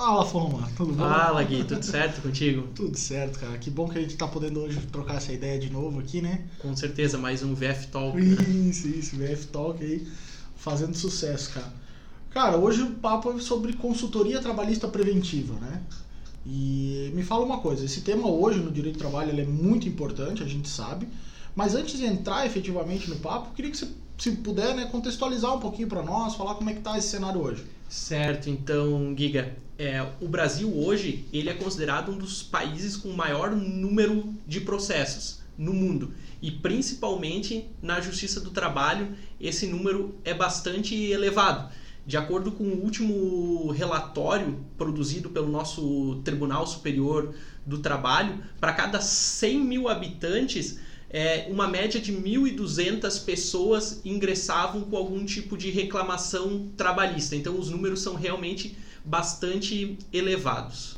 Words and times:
Fala, 0.00 0.24
Foma, 0.24 0.66
tudo 0.78 0.94
bom? 0.94 1.04
Fala, 1.04 1.42
Gui, 1.42 1.62
tudo 1.62 1.82
certo 1.84 2.22
contigo? 2.22 2.66
Tudo 2.74 2.96
certo, 2.96 3.38
cara. 3.38 3.58
Que 3.58 3.68
bom 3.68 3.86
que 3.86 3.98
a 3.98 4.00
gente 4.00 4.16
tá 4.16 4.26
podendo 4.26 4.60
hoje 4.60 4.80
trocar 4.90 5.16
essa 5.16 5.30
ideia 5.30 5.58
de 5.60 5.68
novo 5.68 6.00
aqui, 6.00 6.22
né? 6.22 6.46
Com 6.58 6.74
certeza, 6.74 7.18
mais 7.18 7.42
um 7.42 7.54
VF 7.54 7.88
Talk. 7.88 8.18
Isso, 8.18 8.88
isso, 8.88 9.16
VF 9.16 9.48
Talk 9.48 9.84
aí, 9.84 10.08
fazendo 10.56 10.94
sucesso, 10.94 11.50
cara. 11.52 11.70
Cara, 12.30 12.56
hoje 12.56 12.80
o 12.80 12.92
papo 12.92 13.30
é 13.30 13.38
sobre 13.40 13.74
consultoria 13.74 14.40
trabalhista 14.40 14.88
preventiva, 14.88 15.52
né? 15.60 15.82
E 16.46 17.12
me 17.14 17.22
fala 17.22 17.44
uma 17.44 17.58
coisa, 17.58 17.84
esse 17.84 18.00
tema 18.00 18.26
hoje 18.26 18.58
no 18.58 18.70
direito 18.70 18.94
do 18.96 19.00
trabalho 19.00 19.38
é 19.38 19.44
muito 19.44 19.86
importante, 19.86 20.42
a 20.42 20.46
gente 20.46 20.70
sabe, 20.70 21.06
mas 21.54 21.74
antes 21.74 21.98
de 21.98 22.06
entrar 22.06 22.46
efetivamente 22.46 23.10
no 23.10 23.16
papo, 23.16 23.48
eu 23.50 23.52
queria 23.52 23.70
que 23.70 23.76
você, 23.76 23.86
se 24.20 24.32
puder, 24.32 24.74
né, 24.74 24.84
contextualizar 24.84 25.56
um 25.56 25.60
pouquinho 25.60 25.88
para 25.88 26.02
nós, 26.02 26.34
falar 26.34 26.54
como 26.54 26.68
é 26.68 26.74
que 26.74 26.80
tá 26.80 26.98
esse 26.98 27.08
cenário 27.08 27.40
hoje. 27.40 27.64
Certo, 27.88 28.50
então, 28.50 29.14
Giga, 29.16 29.56
é, 29.78 30.06
o 30.20 30.28
Brasil 30.28 30.70
hoje 30.76 31.24
ele 31.32 31.48
é 31.48 31.54
considerado 31.54 32.12
um 32.12 32.18
dos 32.18 32.42
países 32.42 32.96
com 32.96 33.08
maior 33.12 33.50
número 33.56 34.32
de 34.46 34.60
processos 34.60 35.40
no 35.56 35.72
mundo 35.72 36.12
e 36.42 36.50
principalmente 36.50 37.66
na 37.82 38.00
Justiça 38.00 38.40
do 38.40 38.50
Trabalho 38.50 39.08
esse 39.40 39.66
número 39.66 40.14
é 40.22 40.34
bastante 40.34 40.94
elevado. 40.94 41.72
De 42.06 42.16
acordo 42.16 42.52
com 42.52 42.64
o 42.64 42.82
último 42.82 43.70
relatório 43.70 44.58
produzido 44.76 45.30
pelo 45.30 45.48
nosso 45.48 46.20
Tribunal 46.24 46.66
Superior 46.66 47.34
do 47.64 47.78
Trabalho, 47.78 48.38
para 48.58 48.72
cada 48.72 49.00
100 49.00 49.60
mil 49.60 49.88
habitantes, 49.88 50.78
é, 51.10 51.46
uma 51.50 51.66
média 51.66 52.00
de 52.00 52.12
1.200 52.12 53.24
pessoas 53.24 54.00
ingressavam 54.04 54.82
com 54.82 54.96
algum 54.96 55.24
tipo 55.26 55.56
de 55.56 55.70
reclamação 55.70 56.70
trabalhista. 56.76 57.34
Então, 57.34 57.58
os 57.58 57.68
números 57.68 58.00
são 58.00 58.14
realmente 58.14 58.76
bastante 59.04 59.98
elevados. 60.12 60.96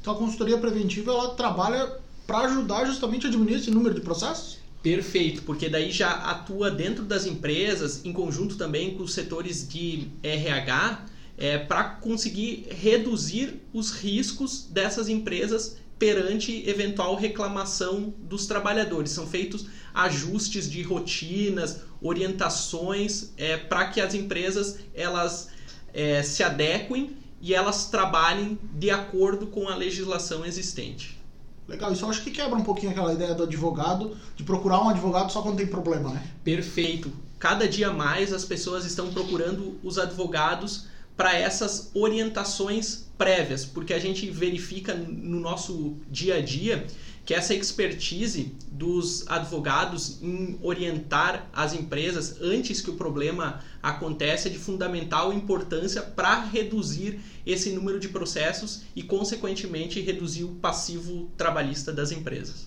Então, 0.00 0.14
a 0.14 0.16
consultoria 0.16 0.58
preventiva 0.58 1.12
ela 1.12 1.34
trabalha 1.34 1.98
para 2.26 2.40
ajudar 2.40 2.84
justamente 2.86 3.26
a 3.26 3.30
diminuir 3.30 3.54
esse 3.54 3.70
número 3.70 3.94
de 3.94 4.00
processos? 4.00 4.58
Perfeito, 4.82 5.42
porque 5.42 5.68
daí 5.68 5.92
já 5.92 6.10
atua 6.10 6.68
dentro 6.68 7.04
das 7.04 7.24
empresas, 7.24 8.04
em 8.04 8.12
conjunto 8.12 8.56
também 8.56 8.96
com 8.96 9.04
os 9.04 9.14
setores 9.14 9.68
de 9.68 10.08
RH, 10.24 11.06
é, 11.38 11.58
para 11.58 11.84
conseguir 11.84 12.66
reduzir 12.68 13.60
os 13.72 13.92
riscos 13.92 14.66
dessas 14.68 15.08
empresas 15.08 15.76
perante 16.02 16.68
eventual 16.68 17.14
reclamação 17.14 18.12
dos 18.18 18.44
trabalhadores. 18.44 19.12
São 19.12 19.24
feitos 19.24 19.66
ajustes 19.94 20.68
de 20.68 20.82
rotinas, 20.82 21.82
orientações 22.00 23.30
é, 23.36 23.56
para 23.56 23.86
que 23.86 24.00
as 24.00 24.12
empresas 24.12 24.80
elas 24.92 25.50
é, 25.94 26.20
se 26.24 26.42
adequem 26.42 27.16
e 27.40 27.54
elas 27.54 27.86
trabalhem 27.88 28.58
de 28.74 28.90
acordo 28.90 29.46
com 29.46 29.68
a 29.68 29.76
legislação 29.76 30.44
existente. 30.44 31.20
Legal, 31.68 31.92
isso 31.92 32.04
eu 32.04 32.10
acho 32.10 32.24
que 32.24 32.32
quebra 32.32 32.58
um 32.58 32.64
pouquinho 32.64 32.90
aquela 32.90 33.12
ideia 33.12 33.32
do 33.32 33.44
advogado, 33.44 34.16
de 34.34 34.42
procurar 34.42 34.82
um 34.84 34.88
advogado 34.88 35.30
só 35.30 35.40
quando 35.40 35.58
tem 35.58 35.68
problema, 35.68 36.10
né? 36.10 36.26
Perfeito. 36.42 37.12
Cada 37.38 37.68
dia 37.68 37.92
mais 37.92 38.32
as 38.32 38.44
pessoas 38.44 38.84
estão 38.84 39.12
procurando 39.12 39.78
os 39.84 40.00
advogados 40.00 40.88
para 41.22 41.38
essas 41.38 41.92
orientações 41.94 43.06
prévias, 43.16 43.64
porque 43.64 43.94
a 43.94 43.98
gente 44.00 44.28
verifica 44.28 44.92
no 44.92 45.38
nosso 45.38 45.96
dia 46.10 46.38
a 46.38 46.40
dia 46.40 46.84
que 47.24 47.32
essa 47.32 47.54
expertise 47.54 48.56
dos 48.72 49.24
advogados 49.28 50.20
em 50.20 50.58
orientar 50.60 51.48
as 51.52 51.74
empresas 51.74 52.38
antes 52.42 52.80
que 52.80 52.90
o 52.90 52.94
problema 52.94 53.60
aconteça 53.80 54.48
é 54.48 54.50
de 54.50 54.58
fundamental 54.58 55.32
importância 55.32 56.02
para 56.02 56.42
reduzir 56.42 57.20
esse 57.46 57.70
número 57.70 58.00
de 58.00 58.08
processos 58.08 58.82
e, 58.96 59.04
consequentemente, 59.04 60.00
reduzir 60.00 60.42
o 60.42 60.56
passivo 60.56 61.30
trabalhista 61.36 61.92
das 61.92 62.10
empresas. 62.10 62.66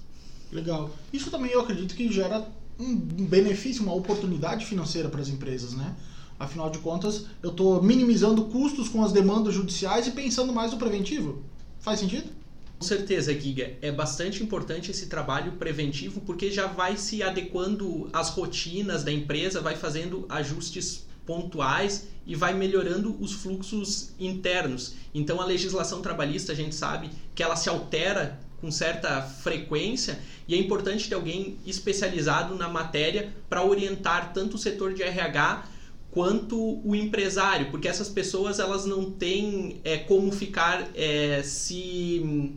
Legal. 0.49 0.95
Isso 1.11 1.29
também 1.29 1.51
eu 1.51 1.59
acredito 1.59 1.93
que 1.93 2.09
gera 2.09 2.47
um 2.79 2.95
benefício, 2.95 3.83
uma 3.83 3.93
oportunidade 3.93 4.65
financeira 4.65 5.09
para 5.09 5.19
as 5.19 5.27
empresas, 5.27 5.73
né? 5.73 5.93
Afinal 6.37 6.69
de 6.69 6.79
contas, 6.79 7.25
eu 7.41 7.51
estou 7.51 7.81
minimizando 7.81 8.45
custos 8.45 8.89
com 8.89 9.03
as 9.03 9.11
demandas 9.11 9.53
judiciais 9.53 10.07
e 10.07 10.11
pensando 10.11 10.51
mais 10.51 10.71
no 10.71 10.77
preventivo. 10.77 11.43
Faz 11.79 11.99
sentido? 11.99 12.29
Com 12.77 12.85
certeza, 12.85 13.33
Giga. 13.33 13.73
É 13.81 13.89
bastante 13.89 14.43
importante 14.43 14.91
esse 14.91 15.07
trabalho 15.07 15.53
preventivo 15.53 16.19
porque 16.21 16.51
já 16.51 16.67
vai 16.67 16.97
se 16.97 17.23
adequando 17.23 18.09
às 18.11 18.29
rotinas 18.29 19.03
da 19.03 19.11
empresa, 19.11 19.61
vai 19.61 19.77
fazendo 19.77 20.25
ajustes 20.27 21.05
pontuais 21.25 22.07
e 22.27 22.35
vai 22.35 22.53
melhorando 22.53 23.15
os 23.19 23.31
fluxos 23.31 24.11
internos. 24.19 24.95
Então, 25.13 25.41
a 25.41 25.45
legislação 25.45 26.01
trabalhista, 26.01 26.51
a 26.51 26.55
gente 26.55 26.75
sabe 26.75 27.09
que 27.33 27.41
ela 27.41 27.55
se 27.55 27.69
altera 27.69 28.39
com 28.59 28.69
certa 28.71 29.21
frequência 29.21 30.19
e 30.47 30.53
é 30.53 30.57
importante 30.57 31.07
ter 31.07 31.15
alguém 31.15 31.57
especializado 31.65 32.55
na 32.55 32.67
matéria 32.67 33.33
para 33.49 33.63
orientar 33.63 34.33
tanto 34.33 34.55
o 34.55 34.59
setor 34.59 34.93
de 34.93 35.03
RH 35.03 35.74
quanto 36.15 36.79
o 36.81 36.95
empresário, 36.95 37.69
porque 37.71 37.89
essas 37.89 38.07
pessoas 38.07 38.57
elas 38.57 38.85
não 38.85 39.11
têm 39.11 39.81
é, 39.83 39.97
como 39.97 40.31
ficar 40.31 40.87
é, 40.95 41.43
se 41.43 42.55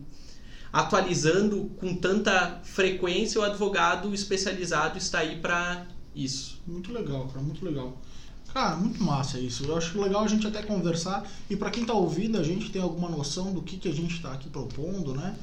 atualizando 0.73 1.69
com 1.77 1.93
tanta 1.97 2.61
frequência. 2.63 3.41
O 3.41 3.43
advogado 3.43 4.15
especializado 4.15 4.97
está 4.97 5.19
aí 5.19 5.41
para 5.41 5.89
isso. 6.15 6.61
Muito 6.65 6.93
legal, 6.93 7.27
cara, 7.27 7.41
muito 7.41 7.65
legal. 7.65 8.01
Cara, 8.55 8.77
muito 8.77 9.03
massa 9.03 9.41
isso. 9.41 9.65
Eu 9.65 9.77
acho 9.77 10.01
legal 10.01 10.23
a 10.23 10.29
gente 10.29 10.47
até 10.47 10.63
conversar 10.63 11.29
e 11.51 11.57
para 11.57 11.73
quem 11.73 11.83
está 11.83 11.95
ouvindo 11.95 12.39
a 12.39 12.45
gente 12.45 12.71
tem 12.71 12.81
alguma 12.81 13.09
noção 13.09 13.53
do 13.53 13.61
que, 13.61 13.77
que 13.77 13.89
a 13.89 13.93
gente 13.93 14.15
está 14.15 14.33
aqui 14.35 14.49
propondo, 14.49 15.15
né? 15.15 15.37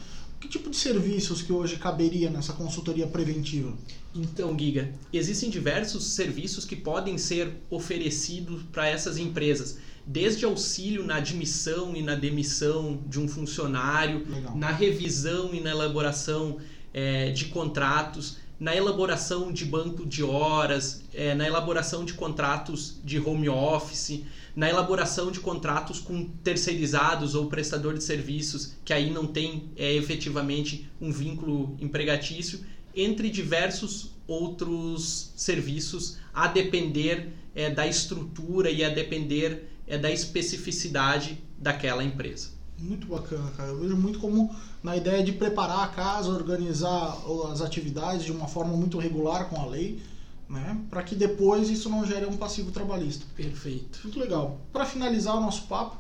Que 0.46 0.50
tipo 0.60 0.70
de 0.70 0.78
serviços 0.78 1.42
que 1.42 1.52
hoje 1.52 1.76
caberia 1.78 2.30
nessa 2.30 2.54
consultoria 2.54 3.08
preventiva? 3.08 3.74
Então, 4.14 4.56
Giga, 4.58 4.94
existem 5.12 5.50
diversos 5.50 6.04
serviços 6.10 6.66
que 6.66 6.76
podem 6.76 7.18
ser 7.18 7.52
oferecidos 7.68 8.62
para 8.72 8.88
essas 8.88 9.18
empresas, 9.18 9.80
desde 10.06 10.46
auxílio 10.46 11.04
na 11.04 11.16
admissão 11.16 11.96
e 11.96 12.04
na 12.04 12.14
demissão 12.14 13.02
de 13.08 13.20
um 13.20 13.28
funcionário, 13.28 14.24
Legal. 14.30 14.56
na 14.56 14.70
revisão 14.70 15.52
e 15.52 15.62
na 15.62 15.72
elaboração 15.72 16.60
é, 16.94 17.32
de 17.32 17.46
contratos, 17.46 18.38
na 18.60 18.76
elaboração 18.76 19.52
de 19.52 19.66
banco 19.66 20.06
de 20.06 20.24
horas, 20.24 21.04
é, 21.14 21.36
na 21.36 21.46
elaboração 21.46 22.06
de 22.06 22.14
contratos 22.14 23.00
de 23.04 23.20
home 23.20 23.50
office, 23.50 24.24
na 24.56 24.70
elaboração 24.70 25.32
de 25.32 25.40
contratos 25.40 26.00
com 26.00 26.30
terceirizados 26.44 27.36
ou 27.36 27.48
prestador 27.48 27.94
de 27.94 28.04
serviços 28.04 28.76
que 28.86 28.94
aí 28.94 29.10
não 29.10 29.28
tem 29.28 29.70
é, 29.76 29.94
efetivamente 29.94 30.90
um 31.02 31.12
vínculo 31.12 31.76
empregatício, 31.80 32.62
entre 32.96 33.30
diversos 33.30 34.12
outros 34.26 35.34
serviços, 35.36 36.18
a 36.34 36.48
depender 36.48 37.34
é, 37.54 37.70
da 37.70 37.86
estrutura 37.86 38.72
e 38.72 38.84
a 38.84 38.90
depender 38.90 39.70
da 40.02 40.10
especificidade 40.10 41.38
daquela 41.60 42.04
empresa. 42.04 42.56
Muito 42.78 43.08
bacana, 43.08 43.52
cara. 43.56 43.70
Eu 43.70 43.80
vejo 43.80 43.96
muito 43.96 44.20
como 44.20 44.54
na 44.84 44.96
ideia 44.98 45.24
de 45.24 45.32
preparar 45.32 45.84
a 45.86 45.88
casa, 45.88 46.30
organizar 46.30 47.18
as 47.52 47.62
atividades 47.62 48.26
de 48.26 48.32
uma 48.32 48.48
forma 48.48 48.76
muito 48.76 48.98
regular 48.98 49.50
com 49.50 49.60
a 49.60 49.66
lei 49.66 50.02
né? 50.50 50.80
Para 50.90 51.04
que 51.04 51.16
depois 51.16 51.70
isso 51.70 51.90
não 51.90 52.06
gere 52.06 52.26
um 52.26 52.38
passivo 52.38 52.72
trabalhista. 52.72 53.26
Perfeito. 53.36 54.00
Muito 54.04 54.20
legal. 54.20 54.62
Para 54.72 54.86
finalizar 54.86 55.36
o 55.36 55.42
nosso 55.42 55.64
papo, 55.68 55.98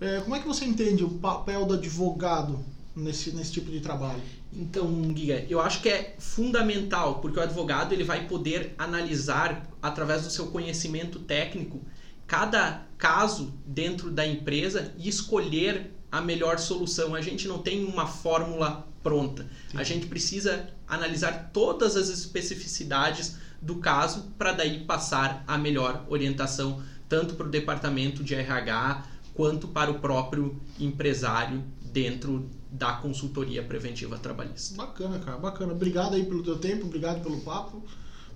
é, 0.00 0.20
como 0.20 0.36
é 0.36 0.40
que 0.40 0.46
você 0.46 0.64
entende 0.64 1.04
o 1.04 1.10
papel 1.10 1.64
do 1.66 1.74
advogado 1.74 2.64
nesse, 2.94 3.32
nesse 3.32 3.52
tipo 3.52 3.70
de 3.70 3.80
trabalho? 3.80 4.22
Então, 4.52 4.88
Giga, 5.14 5.44
eu 5.48 5.60
acho 5.60 5.82
que 5.82 5.88
é 5.88 6.14
fundamental, 6.18 7.16
porque 7.20 7.38
o 7.38 7.42
advogado 7.42 7.92
ele 7.92 8.04
vai 8.04 8.26
poder 8.26 8.74
analisar, 8.78 9.68
através 9.82 10.22
do 10.22 10.30
seu 10.30 10.46
conhecimento 10.46 11.18
técnico, 11.18 11.80
cada 12.26 12.86
caso 12.96 13.52
dentro 13.66 14.10
da 14.10 14.26
empresa 14.26 14.92
e 14.96 15.08
escolher 15.08 15.97
a 16.10 16.20
melhor 16.20 16.58
solução. 16.58 17.14
A 17.14 17.20
gente 17.20 17.46
não 17.46 17.58
tem 17.58 17.84
uma 17.84 18.06
fórmula 18.06 18.86
pronta. 19.02 19.46
Sim. 19.70 19.78
A 19.78 19.82
gente 19.82 20.06
precisa 20.06 20.68
analisar 20.86 21.50
todas 21.52 21.96
as 21.96 22.08
especificidades 22.08 23.36
do 23.60 23.76
caso 23.76 24.32
para 24.38 24.52
daí 24.52 24.84
passar 24.84 25.44
a 25.46 25.58
melhor 25.58 26.04
orientação 26.08 26.82
tanto 27.08 27.34
para 27.34 27.46
o 27.46 27.50
departamento 27.50 28.22
de 28.22 28.34
RH 28.34 29.04
quanto 29.34 29.68
para 29.68 29.90
o 29.90 29.98
próprio 29.98 30.60
empresário 30.78 31.64
dentro 31.80 32.48
da 32.70 32.92
consultoria 32.92 33.62
preventiva 33.62 34.18
trabalhista. 34.18 34.76
Bacana, 34.76 35.18
cara, 35.18 35.38
bacana. 35.38 35.72
Obrigado 35.72 36.14
aí 36.14 36.24
pelo 36.24 36.42
teu 36.42 36.58
tempo, 36.58 36.86
obrigado 36.86 37.22
pelo 37.22 37.40
papo. 37.40 37.82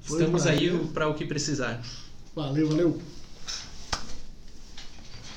Foi 0.01 0.21
Estamos 0.21 0.47
aí 0.47 0.71
para 0.89 1.09
o 1.09 1.15
que 1.15 1.27
precisar. 1.27 1.83
Valeu, 2.35 2.69
valeu. 2.69 3.01